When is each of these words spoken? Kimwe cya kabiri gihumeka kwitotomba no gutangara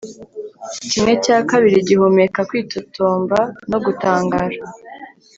Kimwe 0.89 1.13
cya 1.25 1.37
kabiri 1.49 1.77
gihumeka 1.87 2.39
kwitotomba 2.49 3.39
no 3.71 3.77
gutangara 3.85 4.57